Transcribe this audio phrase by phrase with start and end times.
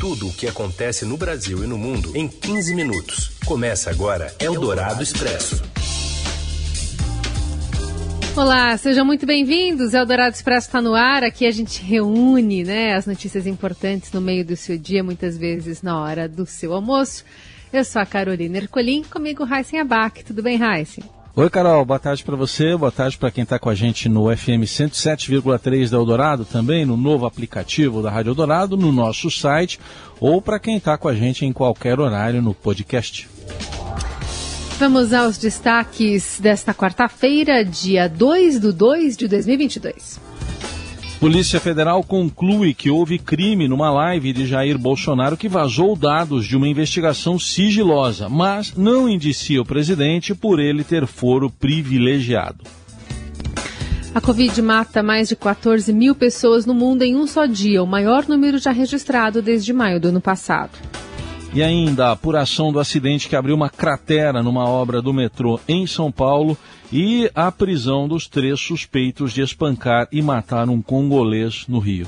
[0.00, 3.32] Tudo o que acontece no Brasil e no mundo em 15 minutos.
[3.44, 5.62] Começa agora Eldorado Expresso.
[8.34, 9.92] Olá, sejam muito bem-vindos.
[9.92, 11.22] Eldorado Expresso está no ar.
[11.22, 15.82] Aqui a gente reúne né, as notícias importantes no meio do seu dia, muitas vezes
[15.82, 17.22] na hora do seu almoço.
[17.70, 20.24] Eu sou a Carolina Ercolim, comigo Raíssen Abac.
[20.24, 21.04] Tudo bem, Raíssen?
[21.36, 24.36] Oi, Carol, boa tarde para você, boa tarde para quem está com a gente no
[24.36, 29.78] FM 107,3 da Eldorado, também no novo aplicativo da Rádio Eldorado, no nosso site,
[30.18, 33.28] ou para quem está com a gente em qualquer horário no podcast.
[34.80, 40.29] Vamos aos destaques desta quarta-feira, dia 2 de 2 de 2022.
[41.20, 46.56] Polícia Federal conclui que houve crime numa live de Jair Bolsonaro que vazou dados de
[46.56, 52.64] uma investigação sigilosa, mas não indicia o presidente por ele ter foro privilegiado.
[54.14, 57.86] A Covid mata mais de 14 mil pessoas no mundo em um só dia, o
[57.86, 60.72] maior número já registrado desde maio do ano passado.
[61.52, 65.84] E ainda a apuração do acidente que abriu uma cratera numa obra do metrô em
[65.84, 66.56] São Paulo
[66.92, 72.06] e a prisão dos três suspeitos de espancar e matar um congolês no Rio.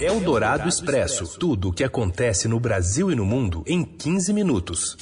[0.00, 1.38] É o Dourado Expresso.
[1.38, 4.96] Tudo o que acontece no Brasil e no mundo em 15 minutos.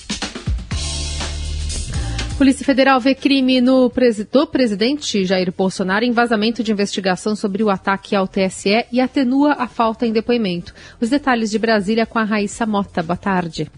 [2.42, 3.88] Polícia Federal vê crime no
[4.32, 9.52] do presidente Jair Bolsonaro em vazamento de investigação sobre o ataque ao TSE e atenua
[9.52, 10.74] a falta em depoimento.
[11.00, 13.00] Os detalhes de Brasília com a Raíssa Mota.
[13.00, 13.70] Boa tarde.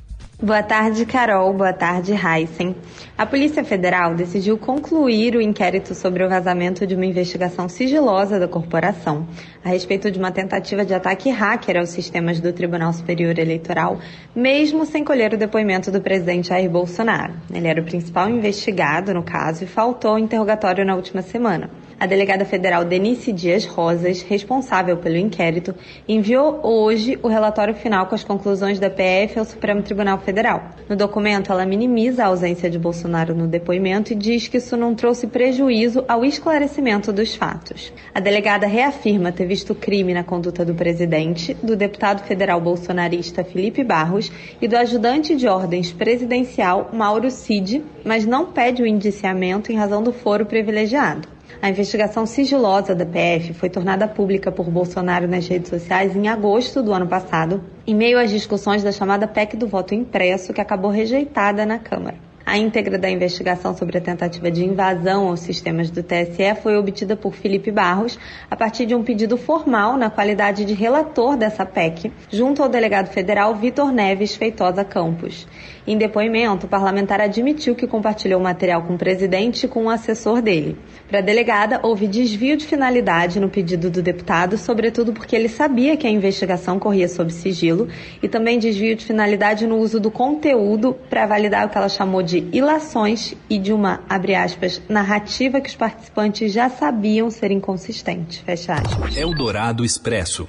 [0.45, 1.55] Boa tarde, Carol.
[1.55, 2.77] Boa tarde, Heisen.
[3.17, 8.47] A Polícia Federal decidiu concluir o inquérito sobre o vazamento de uma investigação sigilosa da
[8.47, 9.27] corporação
[9.64, 13.98] a respeito de uma tentativa de ataque hacker aos sistemas do Tribunal Superior Eleitoral,
[14.36, 17.33] mesmo sem colher o depoimento do presidente Jair Bolsonaro.
[17.51, 21.70] Ele era o principal investigado no caso e faltou ao interrogatório na última semana.
[21.98, 25.75] A delegada federal Denise Dias Rosas, responsável pelo inquérito,
[26.09, 30.62] enviou hoje o relatório final com as conclusões da PF ao Supremo Tribunal Federal.
[30.89, 34.95] No documento, ela minimiza a ausência de Bolsonaro no depoimento e diz que isso não
[34.95, 37.92] trouxe prejuízo ao esclarecimento dos fatos.
[38.13, 43.85] A delegada reafirma ter visto crime na conduta do presidente, do deputado federal bolsonarista Felipe
[43.85, 49.77] Barros e do ajudante de ordens presidencial Mauro Cid, mas não pede o indiciamento em
[49.77, 51.33] razão do foro privilegiado.
[51.64, 56.83] A investigação sigilosa da PF foi tornada pública por Bolsonaro nas redes sociais em agosto
[56.83, 60.91] do ano passado, em meio às discussões da chamada PEC do voto impresso, que acabou
[60.91, 62.19] rejeitada na Câmara.
[62.46, 67.16] A íntegra da investigação sobre a tentativa de invasão aos sistemas do TSE foi obtida
[67.16, 68.18] por Felipe Barros
[68.50, 73.06] a partir de um pedido formal na qualidade de relator dessa PEC, junto ao delegado
[73.08, 75.48] federal Vitor Neves Feitosa Campos.
[75.86, 79.90] Em depoimento, o parlamentar admitiu que compartilhou o material com o presidente e com o
[79.90, 80.78] assessor dele.
[81.08, 85.96] Para a delegada, houve desvio de finalidade no pedido do deputado, sobretudo porque ele sabia
[85.96, 87.88] que a investigação corria sob sigilo,
[88.22, 92.22] e também desvio de finalidade no uso do conteúdo para validar o que ela chamou
[92.22, 98.42] de ilações e de uma, abre aspas, narrativa que os participantes já sabiam ser inconsistente.
[98.45, 99.17] Fecha aspas.
[99.17, 100.48] Eldorado Expresso.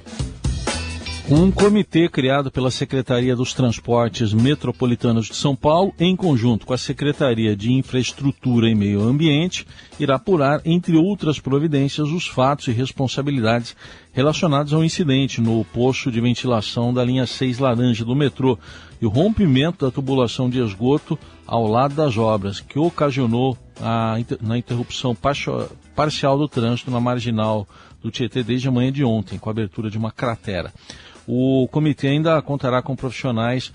[1.28, 6.78] Um comitê criado pela Secretaria dos Transportes Metropolitanos de São Paulo, em conjunto com a
[6.78, 9.66] Secretaria de Infraestrutura e Meio Ambiente,
[9.98, 13.74] irá apurar, entre outras providências, os fatos e responsabilidades
[14.12, 18.56] relacionados ao incidente no poço de ventilação da linha 6 Laranja do metrô
[19.00, 24.58] e o rompimento da tubulação de esgoto ao lado das obras, que ocasionou a, na
[24.58, 27.66] interrupção parcial do trânsito na marginal
[28.02, 30.72] do Tietê desde a manhã de ontem, com a abertura de uma cratera.
[31.26, 33.72] O comitê ainda contará com profissionais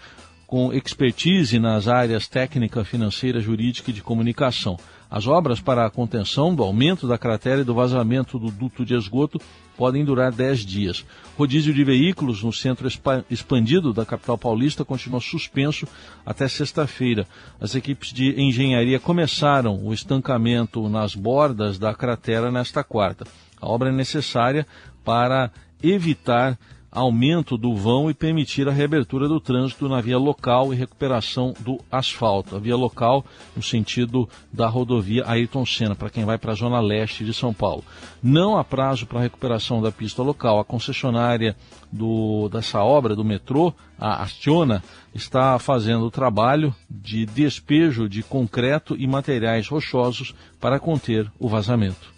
[0.52, 4.78] com expertise nas áreas técnica, financeira, jurídica e de comunicação.
[5.10, 8.94] As obras para a contenção do aumento da cratera e do vazamento do duto de
[8.94, 9.40] esgoto
[9.78, 11.06] podem durar 10 dias.
[11.38, 12.88] Rodízio de veículos no centro
[13.30, 15.88] expandido da capital paulista continua suspenso
[16.26, 17.28] até sexta-feira.
[17.60, 23.26] As equipes de engenharia começaram o estancamento nas bordas da cratera nesta quarta.
[23.60, 24.68] A obra é necessária
[25.04, 25.52] para
[25.82, 26.58] evitar
[26.92, 31.80] aumento do vão e permitir a reabertura do trânsito na via local e recuperação do
[31.90, 32.56] asfalto.
[32.56, 33.26] A via local
[33.56, 37.54] no sentido da rodovia Ayrton Senna, para quem vai para a zona leste de São
[37.54, 37.84] Paulo.
[38.22, 40.60] Não há prazo para a recuperação da pista local.
[40.60, 41.56] A concessionária
[41.90, 44.84] do, dessa obra do metrô, a Astiona,
[45.16, 52.12] está fazendo o trabalho de despejo de concreto e materiais rochosos para conter o vazamento.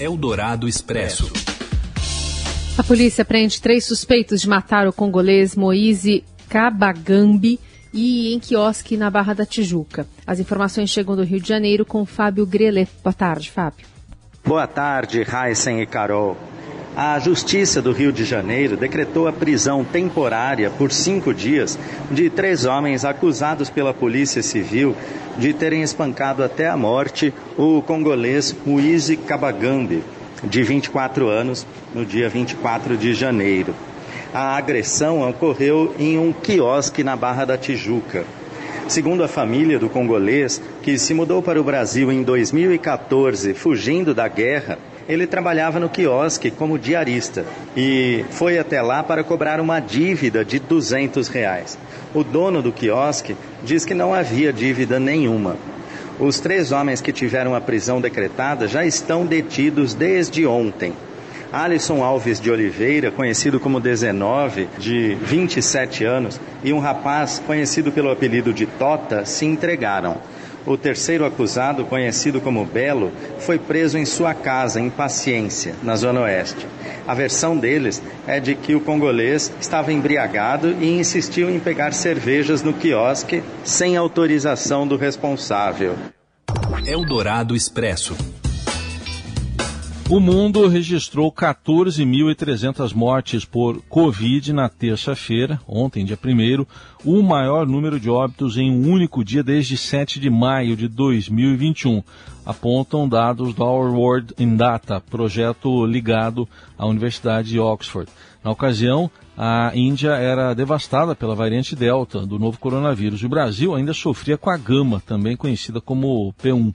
[0.00, 1.53] Eldorado Expresso.
[2.76, 7.60] A polícia prende três suspeitos de matar o congolês Moise Kabagambi
[7.92, 10.08] e em quiosque na Barra da Tijuca.
[10.26, 12.88] As informações chegam do Rio de Janeiro com Fábio Grele.
[13.02, 13.86] Boa tarde, Fábio.
[14.44, 16.36] Boa tarde, Heisen e Carol.
[16.96, 21.78] A Justiça do Rio de Janeiro decretou a prisão temporária por cinco dias
[22.10, 24.96] de três homens acusados pela Polícia Civil
[25.38, 30.02] de terem espancado até a morte o congolês Muizi Kabagambi,
[30.48, 33.74] de 24 anos, no dia 24 de janeiro.
[34.32, 38.24] A agressão ocorreu em um quiosque na Barra da Tijuca.
[38.88, 44.28] Segundo a família do congolês, que se mudou para o Brasil em 2014, fugindo da
[44.28, 47.44] guerra, ele trabalhava no quiosque como diarista
[47.76, 51.78] e foi até lá para cobrar uma dívida de 200 reais.
[52.14, 55.56] O dono do quiosque diz que não havia dívida nenhuma.
[56.18, 60.92] Os três homens que tiveram a prisão decretada já estão detidos desde ontem.
[61.52, 68.10] Alisson Alves de Oliveira, conhecido como 19, de 27 anos, e um rapaz conhecido pelo
[68.10, 70.16] apelido de Tota se entregaram.
[70.66, 76.22] O terceiro acusado, conhecido como Belo, foi preso em sua casa, em Paciência, na Zona
[76.22, 76.66] Oeste.
[77.06, 82.62] A versão deles é de que o congolês estava embriagado e insistiu em pegar cervejas
[82.62, 85.94] no quiosque sem autorização do responsável.
[86.86, 88.16] Eldorado Expresso.
[90.10, 96.66] O mundo registrou 14.300 mortes por Covid na terça-feira, ontem, dia 1
[97.04, 102.02] o maior número de óbitos em um único dia desde 7 de maio de 2021,
[102.44, 106.46] apontam dados do Our World in Data, projeto ligado
[106.76, 108.10] à Universidade de Oxford.
[108.44, 113.22] Na ocasião, a Índia era devastada pela variante Delta do novo coronavírus.
[113.22, 116.74] O Brasil ainda sofria com a gama, também conhecida como P1.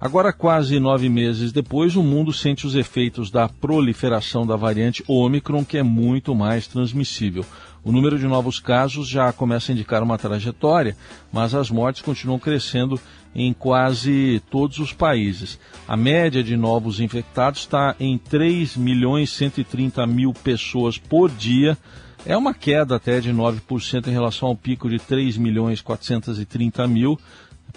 [0.00, 5.64] Agora, quase nove meses depois, o mundo sente os efeitos da proliferação da variante Omicron,
[5.64, 7.44] que é muito mais transmissível.
[7.82, 10.96] O número de novos casos já começa a indicar uma trajetória,
[11.32, 13.00] mas as mortes continuam crescendo
[13.34, 15.58] em quase todos os países.
[15.86, 21.76] A média de novos infectados está em 3 milhões 130 mil pessoas por dia.
[22.24, 27.18] É uma queda até de 9% em relação ao pico de 3 milhões 430 mil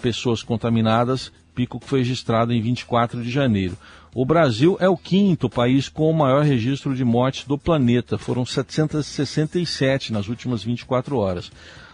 [0.00, 3.76] pessoas contaminadas pico que foi registrado em 24 de janeiro.
[4.14, 8.18] O Brasil é o quinto país com o maior registro de mortes do planeta.
[8.18, 11.50] Foram 767 nas últimas 24 horas.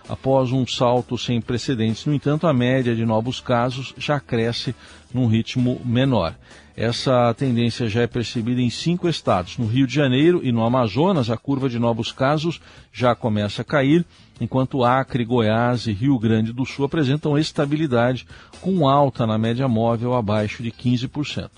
[0.08, 4.74] Após um salto sem precedentes, no entanto, a média de novos casos já cresce
[5.12, 6.34] num ritmo menor.
[6.74, 9.58] Essa tendência já é percebida em cinco estados.
[9.58, 12.60] No Rio de Janeiro e no Amazonas, a curva de novos casos
[12.92, 14.04] já começa a cair
[14.40, 18.26] enquanto Acre, Goiás e Rio Grande do Sul apresentam estabilidade,
[18.60, 21.50] com alta na média móvel abaixo de 15%.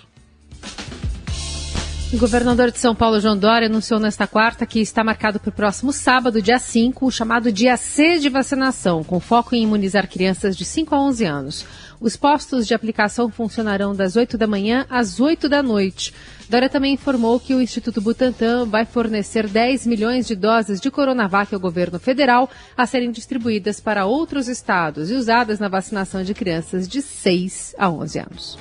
[2.13, 5.53] O governador de São Paulo, João Dória, anunciou nesta quarta que está marcado para o
[5.53, 10.57] próximo sábado, dia 5, o chamado dia C de vacinação, com foco em imunizar crianças
[10.57, 11.67] de 5 a 11 anos.
[12.01, 16.15] Os postos de aplicação funcionarão das 8 da manhã às 8 da noite.
[16.49, 21.55] Dória também informou que o Instituto Butantan vai fornecer 10 milhões de doses de Coronavac
[21.55, 26.89] ao governo federal a serem distribuídas para outros estados e usadas na vacinação de crianças
[26.89, 28.59] de 6 a 11 anos.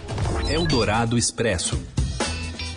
[0.49, 1.79] Eldorado Expresso.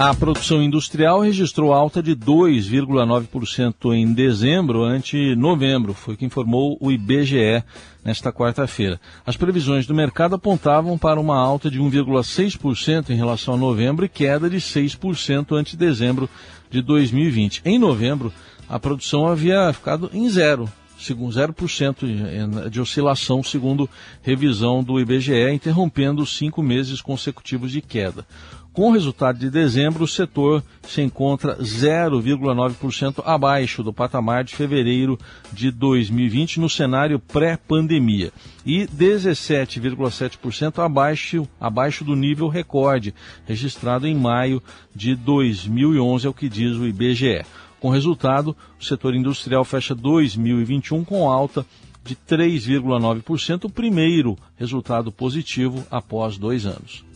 [0.05, 6.77] A produção industrial registrou alta de 2,9% em dezembro ante novembro, foi o que informou
[6.81, 7.63] o IBGE
[8.05, 9.01] nesta quarta-feira.
[9.25, 14.09] As previsões do mercado apontavam para uma alta de 1,6% em relação a novembro e
[14.09, 16.29] queda de 6% ante dezembro
[16.69, 17.63] de 2020.
[17.65, 18.33] Em novembro,
[18.69, 20.69] a produção havia ficado em zero,
[20.99, 23.89] segundo 0% de oscilação, segundo
[24.21, 28.27] revisão do IBGE, interrompendo cinco meses consecutivos de queda.
[28.73, 35.19] Com o resultado de dezembro, o setor se encontra 0,9% abaixo do patamar de fevereiro
[35.53, 38.33] de 2020 no cenário pré-pandemia
[38.65, 43.15] e 17,7% abaixo, abaixo do nível recorde
[43.45, 44.63] registrado em maio
[44.95, 47.45] de 2011, é o que diz o IBGE.
[47.79, 51.67] Com resultado, o setor industrial fecha 2021 com alta
[52.03, 57.12] de 3,9%, o primeiro resultado positivo após dois anos.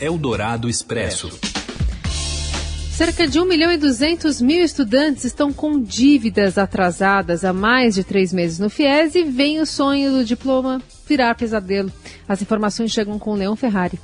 [0.00, 1.30] Eldorado Expresso.
[2.90, 8.02] Cerca de 1 milhão e 200 mil estudantes estão com dívidas atrasadas há mais de
[8.02, 11.92] três meses no FIES e vem o sonho do diploma virar pesadelo.
[12.28, 14.00] As informações chegam com Leão Ferrari.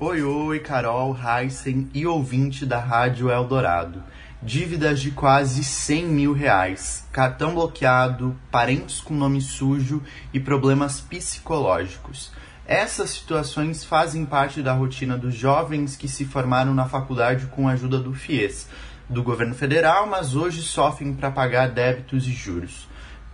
[0.00, 4.02] Oi, oi, Carol, Heisen e ouvinte da Rádio Eldorado.
[4.42, 10.02] Dívidas de quase 100 mil reais, cartão bloqueado, parentes com nome sujo
[10.34, 12.32] e problemas psicológicos.
[12.72, 17.72] Essas situações fazem parte da rotina dos jovens que se formaram na faculdade com a
[17.72, 18.66] ajuda do FIES,
[19.10, 22.88] do governo federal, mas hoje sofrem para pagar débitos e juros.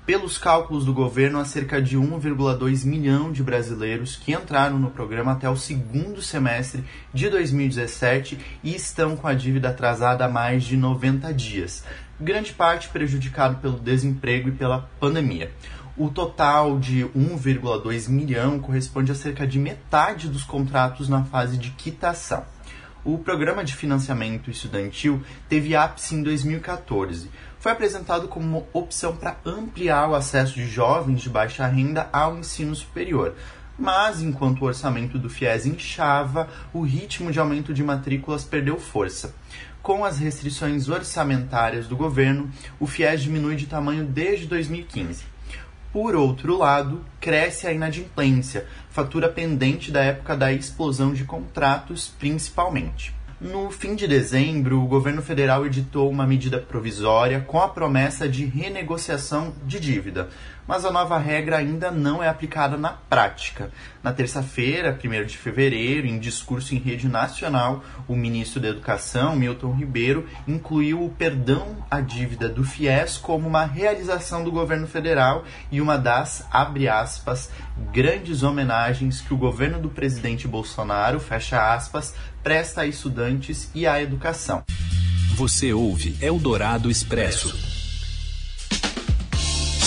[0.04, 5.30] Pelos cálculos do governo, há cerca de 1,2 milhão de brasileiros que entraram no programa
[5.30, 6.82] até o segundo semestre
[7.14, 11.84] de 2017 e estão com a dívida atrasada há mais de 90 dias,
[12.20, 15.52] grande parte prejudicado pelo desemprego e pela pandemia.
[15.98, 21.70] O total de 1,2 milhão corresponde a cerca de metade dos contratos na fase de
[21.70, 22.44] quitação.
[23.04, 27.28] O programa de financiamento estudantil teve ápice em 2014
[27.58, 32.38] foi apresentado como uma opção para ampliar o acesso de jovens de baixa renda ao
[32.38, 33.34] ensino superior.
[33.76, 39.34] Mas, enquanto o orçamento do FIES inchava, o ritmo de aumento de matrículas perdeu força.
[39.82, 45.37] Com as restrições orçamentárias do governo, o FIES diminui de tamanho desde 2015.
[45.92, 53.14] Por outro lado, cresce a inadimplência, fatura pendente da época da explosão de contratos, principalmente.
[53.40, 58.44] No fim de dezembro, o governo federal editou uma medida provisória com a promessa de
[58.44, 60.28] renegociação de dívida,
[60.68, 63.72] mas a nova regra ainda não é aplicada na prática.
[64.02, 69.72] Na terça-feira, 1 de fevereiro, em discurso em rede nacional, o ministro da Educação, Milton
[69.72, 75.80] Ribeiro, incluiu o perdão à dívida do FIES como uma realização do governo federal e
[75.80, 77.50] uma das, abre aspas,
[77.90, 84.02] grandes homenagens que o governo do presidente Bolsonaro, fecha aspas, presta a estudantes e à
[84.02, 84.62] educação.
[85.34, 87.77] Você ouve Eldorado Expresso.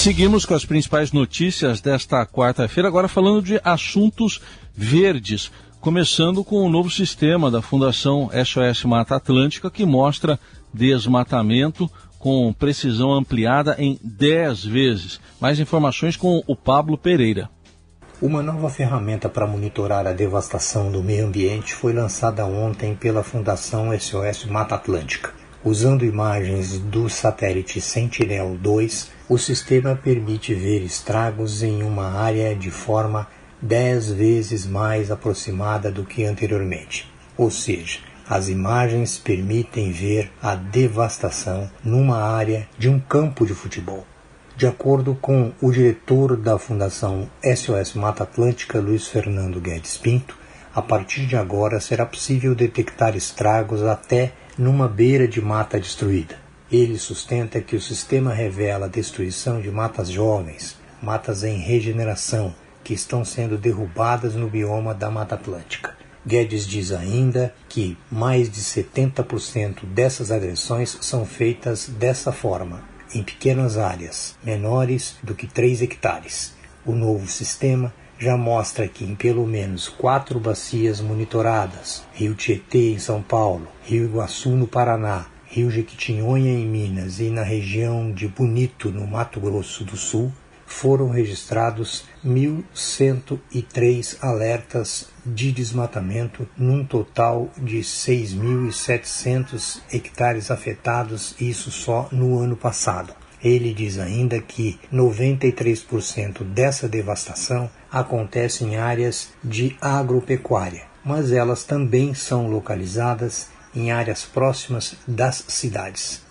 [0.02, 4.42] Seguimos com as principais notícias desta quarta-feira, agora falando de assuntos
[4.74, 10.40] verdes, começando com o novo sistema da Fundação SOS Mata Atlântica, que mostra
[10.74, 15.22] desmatamento com precisão ampliada em 10 vezes.
[15.40, 17.48] Mais informações com o Pablo Pereira.
[18.20, 23.92] Uma nova ferramenta para monitorar a devastação do meio ambiente foi lançada ontem pela Fundação
[24.00, 25.41] SOS Mata Atlântica.
[25.64, 33.28] Usando imagens do satélite Sentinel-2, o sistema permite ver estragos em uma área de forma
[33.62, 37.08] 10 vezes mais aproximada do que anteriormente.
[37.38, 44.04] Ou seja, as imagens permitem ver a devastação numa área de um campo de futebol.
[44.58, 50.41] De acordo com o diretor da Fundação SOS Mata Atlântica, Luiz Fernando Guedes Pinto,
[50.74, 56.40] a partir de agora será possível detectar estragos até numa beira de mata destruída.
[56.72, 62.94] Ele sustenta que o sistema revela a destruição de matas jovens, matas em regeneração, que
[62.94, 65.96] estão sendo derrubadas no bioma da Mata Atlântica.
[66.26, 73.78] Guedes diz ainda que mais de 70% dessas agressões são feitas dessa forma, em pequenas
[73.78, 76.54] áreas, menores do que 3 hectares.
[76.86, 83.00] O novo sistema já mostra que em pelo menos quatro bacias monitoradas, Rio Tietê em
[83.00, 88.92] São Paulo, Rio Iguaçu no Paraná, Rio Jequitinhonha em Minas e na região de Bonito
[88.92, 90.32] no Mato Grosso do Sul,
[90.68, 102.38] foram registrados 1.103 alertas de desmatamento, num total de 6.700 hectares afetados, isso só no
[102.38, 103.16] ano passado.
[103.44, 112.14] Ele diz ainda que 93% dessa devastação acontece em áreas de agropecuária, mas elas também
[112.14, 116.22] são localizadas em áreas próximas das cidades.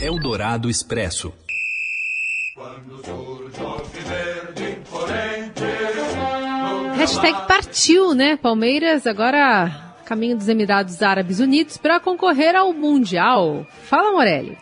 [0.00, 1.32] Eldorado Expresso.
[6.96, 8.36] Hashtag partiu, né?
[8.36, 13.64] Palmeiras agora caminho dos Emirados Árabes Unidos para concorrer ao Mundial.
[13.84, 14.58] Fala, Morelli.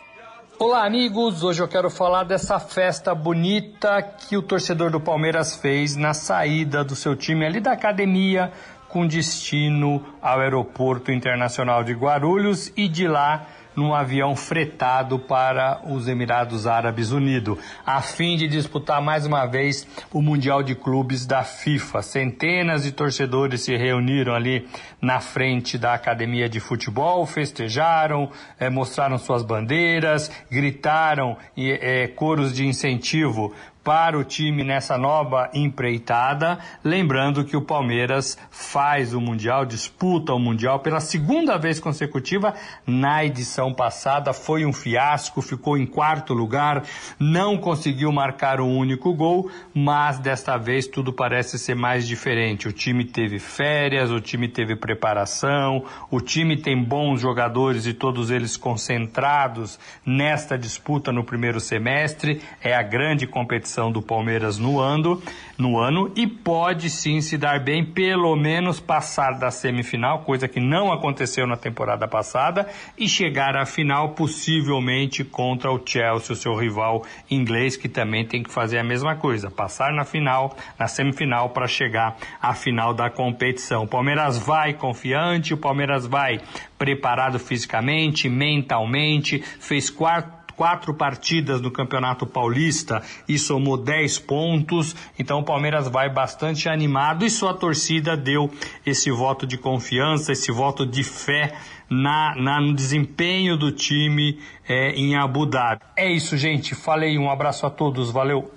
[0.61, 1.41] Olá, amigos.
[1.41, 6.83] Hoje eu quero falar dessa festa bonita que o torcedor do Palmeiras fez na saída
[6.83, 8.51] do seu time ali da academia
[8.89, 16.07] com destino ao Aeroporto Internacional de Guarulhos e de lá num avião fretado para os
[16.07, 21.43] Emirados Árabes Unidos, a fim de disputar mais uma vez o Mundial de Clubes da
[21.43, 22.01] FIFA.
[22.01, 24.67] Centenas de torcedores se reuniram ali
[25.01, 32.65] na frente da academia de futebol, festejaram, eh, mostraram suas bandeiras, gritaram eh, coros de
[32.65, 36.59] incentivo para o time nessa nova empreitada.
[36.83, 42.53] Lembrando que o Palmeiras faz o Mundial, disputa o Mundial pela segunda vez consecutiva.
[42.85, 46.83] Na edição passada foi um fiasco, ficou em quarto lugar,
[47.19, 52.67] não conseguiu marcar um único gol, mas desta vez tudo parece ser mais diferente.
[52.67, 58.29] O time teve férias, o time teve preparação, o time tem bons jogadores e todos
[58.29, 62.41] eles concentrados nesta disputa no primeiro semestre.
[62.61, 65.21] É a grande competição competição do Palmeiras no ano,
[65.57, 70.59] no ano e pode sim se dar bem, pelo menos passar da semifinal, coisa que
[70.59, 76.55] não aconteceu na temporada passada, e chegar à final possivelmente contra o Chelsea, o seu
[76.55, 81.49] rival inglês, que também tem que fazer a mesma coisa, passar na final, na semifinal
[81.49, 83.83] para chegar à final da competição.
[83.83, 86.39] O Palmeiras vai confiante, o Palmeiras vai
[86.77, 94.93] preparado fisicamente, mentalmente, fez quatro quatro partidas no Campeonato Paulista e somou 10 pontos.
[95.17, 98.51] Então o Palmeiras vai bastante animado e sua torcida deu
[98.85, 101.53] esse voto de confiança, esse voto de fé
[101.89, 104.37] na, na, no desempenho do time
[104.67, 105.81] é, em Abu Dhabi.
[105.95, 106.75] É isso, gente.
[106.75, 108.51] Falei, um abraço a todos, valeu.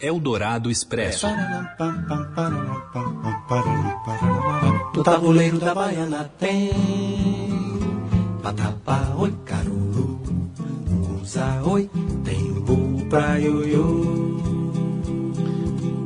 [0.00, 1.26] Eldorado Expresso.
[4.94, 6.70] No tabuleiro da baiana tem
[8.40, 9.87] patapá, oi, caruru,
[11.64, 11.90] oi,
[12.24, 12.48] tem
[13.10, 14.38] pra ioiô.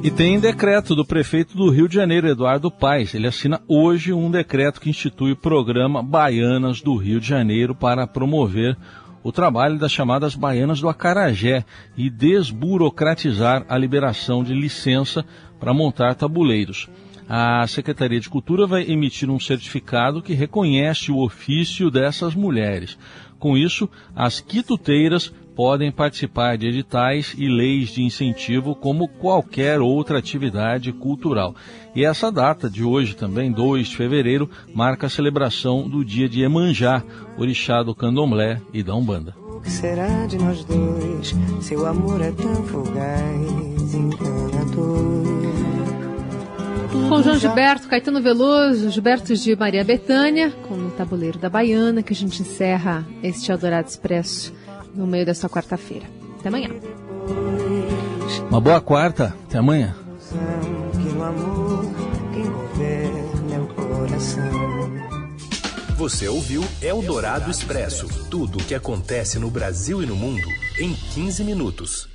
[0.02, 3.14] E tem decreto do prefeito do Rio de Janeiro, Eduardo Paes.
[3.14, 8.04] Ele assina hoje um decreto que institui o programa Baianas do Rio de Janeiro para
[8.04, 8.76] promover
[9.22, 11.64] o trabalho das chamadas Baianas do Acarajé
[11.96, 15.24] e desburocratizar a liberação de licença
[15.60, 16.88] para montar tabuleiros.
[17.28, 22.98] A Secretaria de Cultura vai emitir um certificado que reconhece o ofício dessas mulheres.
[23.42, 30.16] Com isso, as quituteiras podem participar de editais e leis de incentivo como qualquer outra
[30.16, 31.52] atividade cultural.
[31.92, 36.40] E essa data de hoje, também 2 de fevereiro, marca a celebração do dia de
[36.40, 37.02] Emanjá,
[37.36, 39.34] orixá do candomblé e da Umbanda.
[39.40, 41.34] O que será de nós dois?
[41.62, 45.42] Seu amor é tão fugaz, enganador.
[47.08, 52.12] Com João Gilberto, Caetano Veloso, Gilberto de Maria Bethânia, com o Tabuleiro da Baiana, que
[52.12, 54.52] a gente encerra este Eldorado Expresso
[54.94, 56.06] no meio dessa quarta-feira.
[56.38, 56.70] Até amanhã.
[58.50, 59.94] Uma boa quarta, até amanhã.
[59.98, 60.02] É.
[65.96, 71.44] Você ouviu Eldorado Expresso tudo o que acontece no Brasil e no mundo em 15
[71.44, 72.11] minutos.